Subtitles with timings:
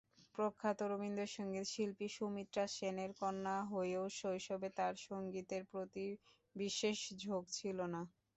[0.35, 6.05] প্রখ্যাত রবীন্দ্রসঙ্গীত শিল্পী সুমিত্রা সেনের কন্যা হয়েও শৈশবে তার সঙ্গীতের প্রতি
[6.55, 8.01] বিশেষ ঝোঁক ছিল না।